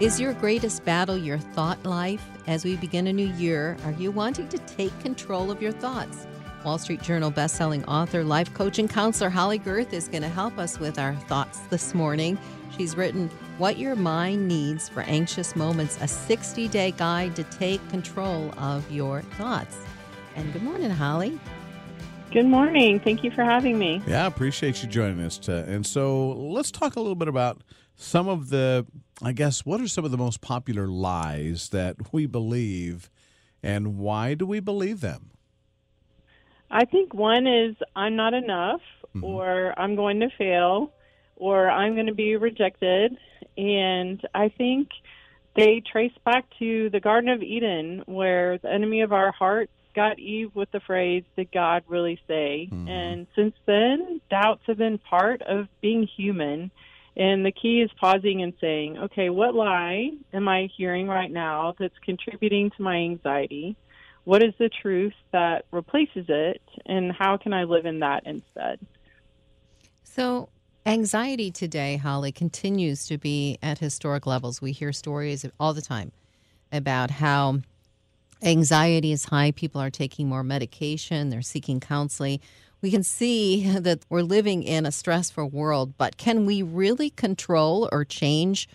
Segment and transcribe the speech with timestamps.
[0.00, 2.26] Is your greatest battle your thought life?
[2.46, 6.26] As we begin a new year, are you wanting to take control of your thoughts?
[6.64, 10.56] Wall Street Journal bestselling author, life coach, and counselor Holly Gerth is going to help
[10.56, 12.38] us with our thoughts this morning.
[12.78, 13.28] She's written
[13.58, 18.90] What Your Mind Needs for Anxious Moments, a 60 day guide to take control of
[18.90, 19.76] your thoughts.
[20.34, 21.38] And good morning, Holly.
[22.32, 23.00] Good morning.
[23.00, 24.00] Thank you for having me.
[24.06, 25.36] Yeah, I appreciate you joining us.
[25.38, 27.62] To, and so let's talk a little bit about
[27.96, 28.86] some of the,
[29.20, 33.10] I guess, what are some of the most popular lies that we believe
[33.64, 35.30] and why do we believe them?
[36.70, 39.24] I think one is I'm not enough, mm-hmm.
[39.24, 40.92] or I'm going to fail,
[41.34, 43.16] or I'm going to be rejected.
[43.58, 44.90] And I think
[45.56, 50.18] they trace back to the Garden of Eden, where the enemy of our hearts got
[50.18, 52.68] Eve with the phrase, Did God really say?
[52.70, 52.88] Mm-hmm.
[52.88, 56.70] And since then, doubts have been part of being human.
[57.16, 61.74] And the key is pausing and saying, okay, what lie am I hearing right now
[61.78, 63.76] that's contributing to my anxiety?
[64.24, 66.62] What is the truth that replaces it?
[66.86, 68.78] And how can I live in that instead?
[70.04, 70.48] So,
[70.86, 74.62] anxiety today, Holly, continues to be at historic levels.
[74.62, 76.12] We hear stories all the time
[76.72, 77.60] about how
[78.42, 79.50] anxiety is high.
[79.52, 82.40] People are taking more medication, they're seeking counseling
[82.82, 87.88] we can see that we're living in a stressful world, but can we really control
[87.92, 88.68] or change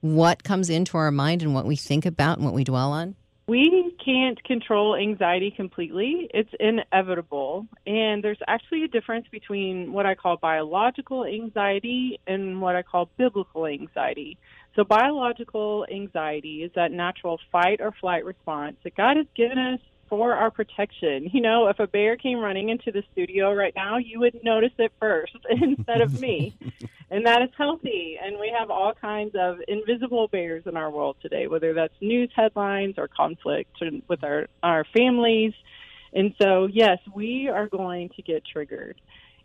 [0.00, 3.16] what comes into our mind and what we think about and what we dwell on?
[3.48, 6.28] We can't control anxiety completely.
[6.34, 7.66] It's inevitable.
[7.86, 13.08] And there's actually a difference between what I call biological anxiety and what I call
[13.16, 14.36] biblical anxiety.
[14.76, 19.80] So, biological anxiety is that natural fight or flight response that God has given us
[20.10, 21.30] for our protection.
[21.32, 24.72] You know, if a bear came running into the studio right now, you would notice
[24.78, 26.54] it first instead of me.
[27.10, 28.18] and that is healthy.
[28.22, 32.30] And we have all kinds of invisible bears in our world today, whether that's news
[32.36, 35.54] headlines or conflict with our, our families.
[36.12, 39.00] And so, yes, we are going to get triggered.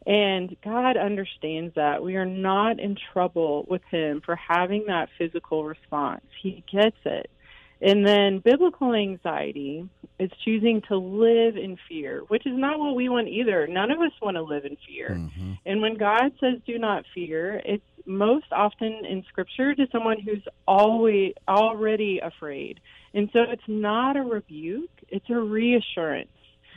[0.06, 2.04] And God understands that.
[2.04, 6.26] We are not in trouble with Him for having that physical response.
[6.42, 7.30] He gets it.
[7.82, 13.10] And then biblical anxiety is choosing to live in fear, which is not what we
[13.10, 13.66] want either.
[13.66, 15.10] None of us want to live in fear.
[15.10, 15.54] Mm-hmm.
[15.66, 20.46] And when God says do not fear, it's most often in scripture to someone who's
[20.68, 22.80] always already afraid.
[23.14, 26.30] And so it's not a rebuke, it's a reassurance.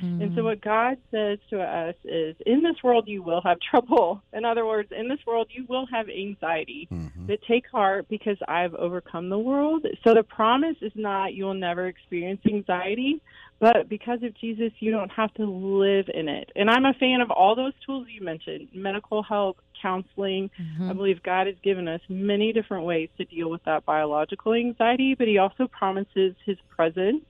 [0.03, 0.22] Mm-hmm.
[0.22, 4.22] And so, what God says to us is, in this world, you will have trouble.
[4.32, 6.88] In other words, in this world, you will have anxiety.
[6.91, 7.27] Mm-hmm.
[7.27, 9.87] But take heart because I've overcome the world.
[10.03, 13.21] So, the promise is not you will never experience anxiety,
[13.60, 16.50] but because of Jesus, you don't have to live in it.
[16.56, 20.50] And I'm a fan of all those tools you mentioned medical help, counseling.
[20.60, 20.91] Mm-hmm.
[20.91, 25.15] I believe God has given us many different ways to deal with that biological anxiety,
[25.15, 27.22] but He also promises His presence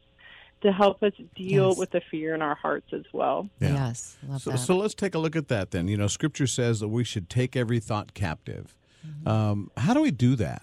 [0.65, 1.79] to help us deal yes.
[1.79, 3.49] with the fear in our hearts as well.
[3.61, 3.75] Yeah.
[3.75, 5.89] Yes, so, so, let's take a look at that then.
[5.89, 8.75] You know, Scripture says that we should take every thought captive.
[9.07, 9.29] Mm-hmm.
[9.29, 10.63] Um, how do we do that?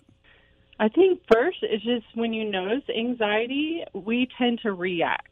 [0.79, 5.27] I think first is just when you notice anxiety, we tend to react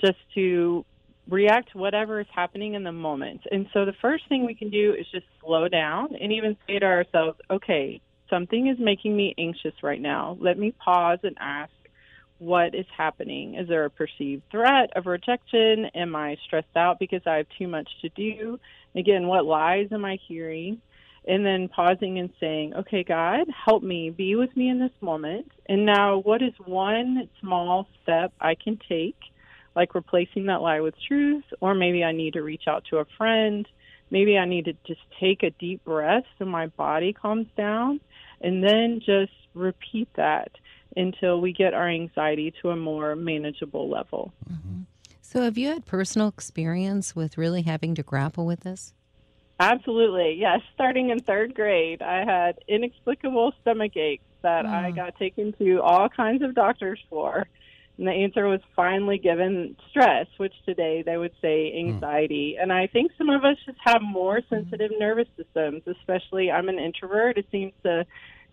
[0.00, 0.84] just to
[1.28, 3.40] react to whatever is happening in the moment.
[3.50, 6.78] And so the first thing we can do is just slow down and even say
[6.78, 10.36] to ourselves, okay, something is making me anxious right now.
[10.40, 11.72] Let me pause and ask,
[12.44, 13.54] what is happening?
[13.54, 15.86] Is there a perceived threat of rejection?
[15.94, 18.58] Am I stressed out because I have too much to do?
[18.94, 20.80] Again, what lies am I hearing?
[21.26, 25.50] And then pausing and saying, okay, God, help me, be with me in this moment.
[25.66, 29.16] And now, what is one small step I can take,
[29.74, 31.44] like replacing that lie with truth?
[31.60, 33.66] Or maybe I need to reach out to a friend.
[34.10, 38.00] Maybe I need to just take a deep breath so my body calms down.
[38.42, 40.50] And then just repeat that
[40.96, 44.32] until we get our anxiety to a more manageable level.
[44.50, 44.82] Mm-hmm.
[45.20, 48.92] So, have you had personal experience with really having to grapple with this?
[49.58, 50.60] Absolutely, yes.
[50.74, 54.68] Starting in third grade, I had inexplicable stomach aches that oh.
[54.68, 57.46] I got taken to all kinds of doctors for.
[57.96, 61.94] And the answer was finally given stress, which today they would say hmm.
[61.94, 62.56] anxiety.
[62.58, 62.62] Mm.
[62.62, 66.78] And I think some of us just have more sensitive nervous systems, especially I'm an
[66.78, 67.38] introvert.
[67.38, 68.04] It seems to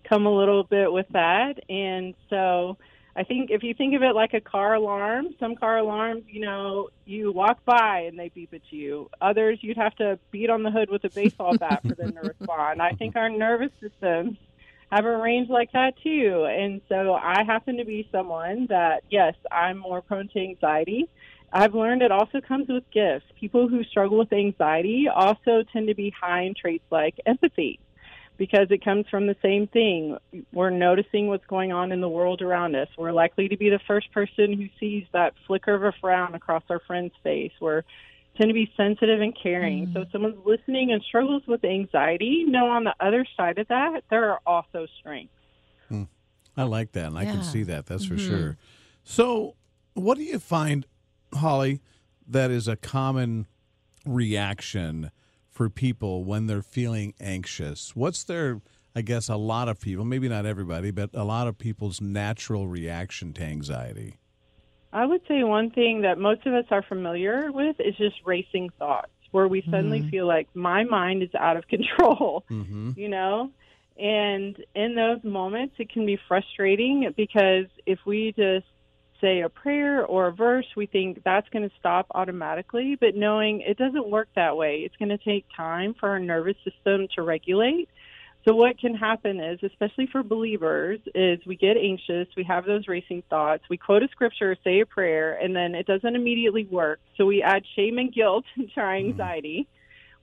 [0.04, 1.60] come a little bit with that.
[1.70, 2.78] And so
[3.16, 6.40] I think if you think of it like a car alarm, some car alarms, you
[6.42, 9.10] know, you walk by and they beep at you.
[9.20, 12.22] Others, you'd have to beat on the hood with a baseball bat for them to
[12.22, 12.82] respond.
[12.82, 14.38] I think our nervous systems
[14.92, 16.46] have a range like that too.
[16.50, 21.10] And so I happen to be someone that, yes, I'm more prone to anxiety.
[21.54, 23.26] I've learned it also comes with gifts.
[23.38, 27.80] People who struggle with anxiety also tend to be high in traits like empathy
[28.42, 30.18] because it comes from the same thing.
[30.52, 32.88] We're noticing what's going on in the world around us.
[32.98, 36.64] We're likely to be the first person who sees that flicker of a frown across
[36.68, 37.52] our friend's face.
[37.62, 37.84] We're
[38.38, 39.86] tend to be sensitive and caring.
[39.86, 39.94] Mm.
[39.94, 44.06] So if someone's listening and struggles with anxiety, know on the other side of that,
[44.10, 45.36] there are also strengths.
[45.88, 46.06] Hmm.
[46.58, 47.22] I like that, and yeah.
[47.22, 47.86] I can see that.
[47.86, 48.16] That's mm-hmm.
[48.16, 48.58] for sure.
[49.04, 49.54] So,
[49.94, 50.88] what do you find,
[51.32, 51.80] Holly,
[52.28, 53.46] that is a common
[54.04, 55.12] reaction
[55.52, 57.96] for people when they're feeling anxious?
[57.96, 58.62] What's their,
[58.96, 62.68] I guess, a lot of people, maybe not everybody, but a lot of people's natural
[62.68, 64.18] reaction to anxiety?
[64.94, 68.70] I would say one thing that most of us are familiar with is just racing
[68.80, 70.10] thoughts, where we suddenly mm-hmm.
[70.10, 72.92] feel like my mind is out of control, mm-hmm.
[72.96, 73.52] you know?
[73.98, 78.66] And in those moments, it can be frustrating because if we just
[79.22, 82.98] say a prayer or a verse, we think that's going to stop automatically.
[83.00, 86.58] But knowing it doesn't work that way, it's going to take time for our nervous
[86.66, 87.88] system to regulate.
[88.48, 92.88] So what can happen is, especially for believers, is we get anxious, we have those
[92.88, 97.00] racing thoughts, we quote a scripture, say a prayer, and then it doesn't immediately work.
[97.18, 99.10] So we add shame and guilt to our mm-hmm.
[99.10, 99.68] anxiety,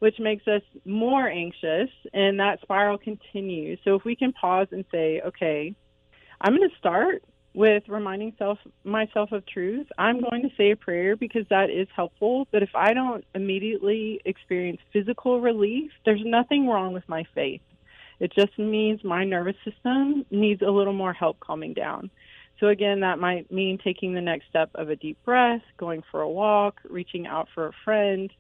[0.01, 3.79] which makes us more anxious, and that spiral continues.
[3.85, 5.77] So if we can pause and say, okay,
[6.41, 7.23] I'm going to start
[7.59, 9.89] with reminding self myself of truth.
[9.99, 14.21] I'm going to say a prayer because that is helpful, but if I don't immediately
[14.25, 17.61] experience physical relief, there's nothing wrong with my faith.
[18.21, 22.13] It just means my nervous system needs a little more help calming down.
[22.61, 26.21] So, again, that might mean taking the next step of a deep breath, going for
[26.21, 28.31] a walk, reaching out for a friend.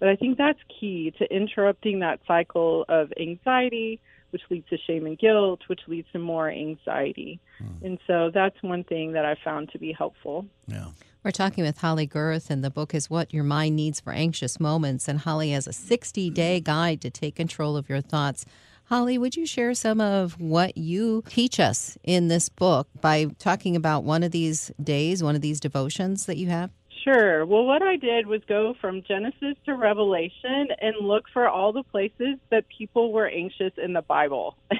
[0.00, 4.00] But I think that's key to interrupting that cycle of anxiety,
[4.34, 7.38] which leads to shame and guilt, which leads to more anxiety.
[7.58, 7.86] Hmm.
[7.86, 10.44] And so that's one thing that I found to be helpful.
[10.66, 10.88] Yeah.
[11.22, 14.58] We're talking with Holly Gerth, and the book is What Your Mind Needs for Anxious
[14.58, 15.06] Moments.
[15.06, 18.44] And Holly has a 60 day guide to take control of your thoughts.
[18.86, 23.76] Holly, would you share some of what you teach us in this book by talking
[23.76, 26.70] about one of these days, one of these devotions that you have?
[27.04, 27.44] Sure.
[27.44, 31.82] Well, what I did was go from Genesis to Revelation and look for all the
[31.82, 34.56] places that people were anxious in the Bible.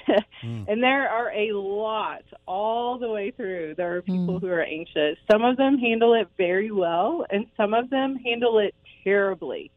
[0.43, 0.65] mm.
[0.67, 3.75] And there are a lot all the way through.
[3.77, 4.41] There are people mm.
[4.41, 5.19] who are anxious.
[5.31, 8.75] Some of them handle it very well, and some of them handle it
[9.05, 9.71] terribly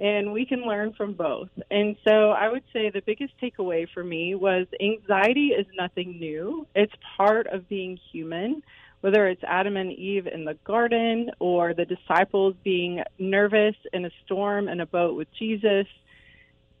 [0.00, 1.50] and we can learn from both.
[1.70, 6.66] And so I would say the biggest takeaway for me was anxiety is nothing new.
[6.74, 8.62] It's part of being human,
[9.00, 14.10] whether it's Adam and Eve in the garden or the disciples being nervous in a
[14.24, 15.86] storm in a boat with Jesus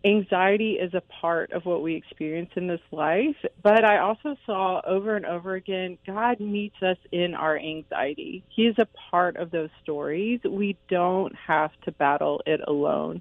[0.04, 4.80] anxiety is a part of what we experience in this life, but I also saw
[4.86, 8.42] over and over again God meets us in our anxiety.
[8.48, 10.40] He is a part of those stories.
[10.44, 13.20] We don't have to battle it alone.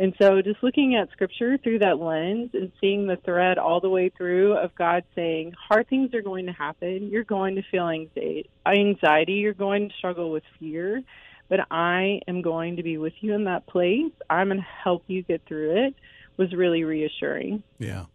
[0.00, 3.90] And so just looking at scripture through that lens and seeing the thread all the
[3.90, 7.10] way through of God saying, hard things are going to happen.
[7.10, 7.86] You're going to feel
[8.66, 9.32] anxiety.
[9.34, 11.02] You're going to struggle with fear,
[11.50, 14.10] but I am going to be with you in that place.
[14.30, 15.94] I'm going to help you get through it
[16.38, 17.62] was really reassuring.
[17.78, 18.06] Yeah.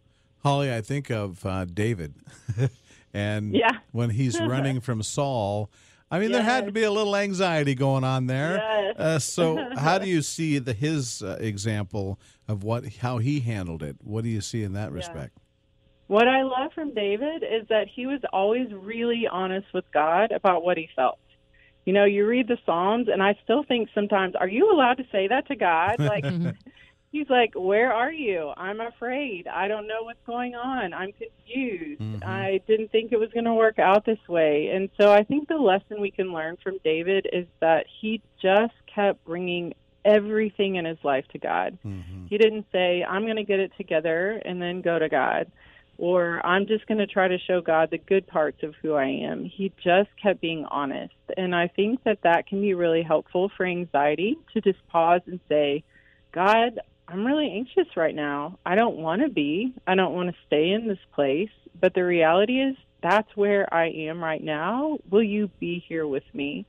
[0.41, 2.15] Holly, I think of uh, David.
[3.13, 3.69] and yeah.
[3.91, 5.69] when he's running from Saul,
[6.11, 6.37] I mean, yes.
[6.37, 8.57] there had to be a little anxiety going on there.
[8.57, 8.95] Yes.
[8.97, 13.81] Uh, so, how do you see the his uh, example of what how he handled
[13.81, 13.97] it?
[14.03, 15.33] What do you see in that respect?
[15.35, 15.41] Yeah.
[16.07, 20.63] What I love from David is that he was always really honest with God about
[20.63, 21.17] what he felt.
[21.85, 25.05] You know, you read the Psalms, and I still think sometimes, are you allowed to
[25.11, 25.99] say that to God?
[25.99, 26.25] Like,
[27.15, 28.51] he's like, "Where are you?
[28.57, 29.47] I'm afraid.
[29.47, 30.93] I don't know what's going on.
[30.93, 32.01] I'm confused.
[32.01, 32.23] Mm-hmm.
[32.27, 35.47] I didn't think it was going to work out this way." And so I think
[35.47, 40.85] the lesson we can learn from David is that he just kept bringing everything in
[40.85, 41.77] his life to God.
[41.85, 42.27] Mm-hmm.
[42.27, 45.49] He didn't say, "I'm going to get it together and then go to God."
[45.97, 49.05] Or I'm just going to try to show God the good parts of who I
[49.05, 49.45] am.
[49.45, 51.13] He just kept being honest.
[51.37, 55.39] And I think that that can be really helpful for anxiety to just pause and
[55.47, 55.85] say,
[56.33, 58.57] God, I'm really anxious right now.
[58.65, 59.73] I don't want to be.
[59.85, 61.49] I don't want to stay in this place.
[61.79, 64.97] But the reality is, that's where I am right now.
[65.09, 66.65] Will you be here with me?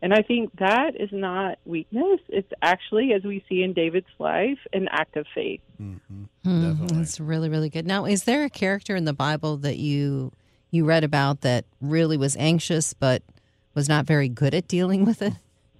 [0.00, 2.20] And I think that is not weakness.
[2.28, 5.60] It's actually, as we see in David's life, an act of faith.
[5.80, 6.24] Mm-hmm.
[6.46, 7.86] Mm, that's really, really good.
[7.86, 10.32] Now, is there a character in the Bible that you
[10.70, 13.22] you read about that really was anxious but
[13.74, 15.32] was not very good at dealing with it?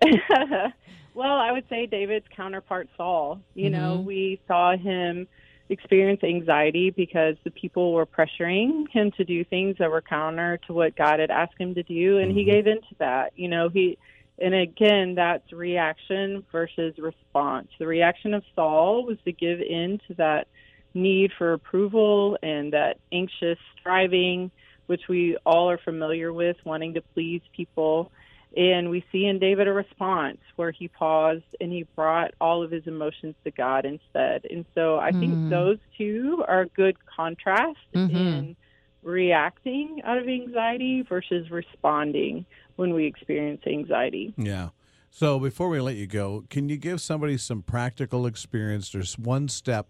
[1.18, 3.40] Well, I would say David's counterpart Saul.
[3.54, 3.80] You mm-hmm.
[3.80, 5.26] know, we saw him
[5.68, 10.72] experience anxiety because the people were pressuring him to do things that were counter to
[10.72, 12.38] what God had asked him to do, and mm-hmm.
[12.38, 13.32] he gave into that.
[13.34, 13.98] You know, he
[14.38, 17.66] and again, that's reaction versus response.
[17.80, 20.46] The reaction of Saul was to give in to that
[20.94, 24.52] need for approval and that anxious striving,
[24.86, 28.12] which we all are familiar with, wanting to please people.
[28.56, 32.70] And we see in David a response where he paused and he brought all of
[32.70, 34.46] his emotions to God instead.
[34.50, 35.48] And so I think Mm.
[35.50, 38.08] those two are good contrast Mhm.
[38.10, 38.56] in
[39.02, 42.44] reacting out of anxiety versus responding
[42.76, 44.32] when we experience anxiety.
[44.36, 44.70] Yeah.
[45.10, 48.90] So before we let you go, can you give somebody some practical experience?
[48.90, 49.88] There's one step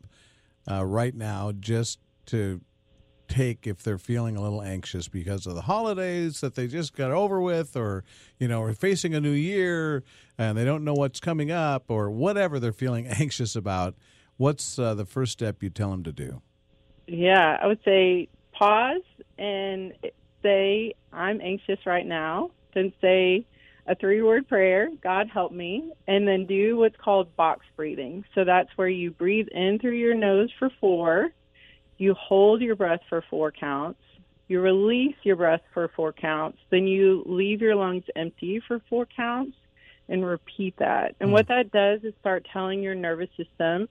[0.70, 2.60] uh, right now just to
[3.28, 7.11] take if they're feeling a little anxious because of the holidays that they just got
[7.11, 8.04] over with, or
[8.38, 10.02] you know, are facing a new year
[10.37, 13.94] and they don't know what's coming up, or whatever they're feeling anxious about.
[14.37, 16.42] What's uh, the first step you tell them to do?
[17.06, 19.02] Yeah, I would say pause
[19.38, 19.92] and
[20.42, 22.50] say, I'm anxious right now.
[22.75, 23.47] Then say
[23.87, 28.25] a three word prayer, God help me, and then do what's called box breathing.
[28.35, 31.30] So that's where you breathe in through your nose for four,
[31.99, 34.00] you hold your breath for four counts,
[34.49, 39.07] you release your breath for four counts, then you leave your lungs empty for four
[39.07, 39.57] counts
[40.09, 41.14] and repeat that.
[41.21, 41.35] And hmm.
[41.35, 43.88] what that does is start telling your nervous system,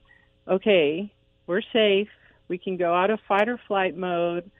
[0.48, 1.12] okay,
[1.46, 2.08] we're safe.
[2.48, 4.50] We can go out of fight or flight mode.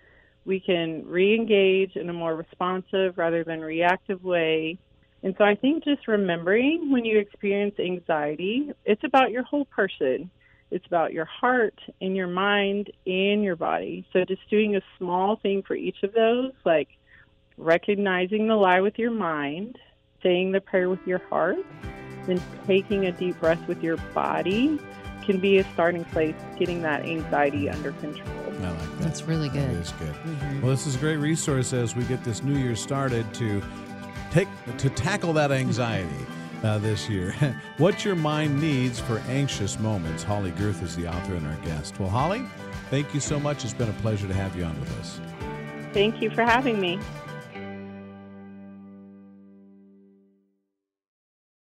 [0.44, 4.78] We can re engage in a more responsive rather than reactive way.
[5.22, 10.30] And so I think just remembering when you experience anxiety, it's about your whole person.
[10.70, 14.06] It's about your heart and your mind and your body.
[14.12, 16.88] So just doing a small thing for each of those, like
[17.56, 19.78] recognizing the lie with your mind,
[20.22, 21.58] saying the prayer with your heart,
[22.26, 24.78] then taking a deep breath with your body
[25.24, 28.28] can be a starting place getting that anxiety under control.
[28.60, 29.00] I like that.
[29.00, 29.76] That's really That good.
[29.76, 30.08] is good.
[30.14, 30.62] Mm-hmm.
[30.62, 33.62] Well, this is a great resource as we get this new year started to
[34.30, 34.48] take
[34.78, 36.26] to tackle that anxiety
[36.62, 37.32] uh, this year.
[37.78, 40.22] what your mind needs for anxious moments.
[40.22, 41.98] Holly Gerth is the author and our guest.
[41.98, 42.44] Well, Holly,
[42.90, 43.64] thank you so much.
[43.64, 45.20] It's been a pleasure to have you on with us.
[45.92, 46.98] Thank you for having me.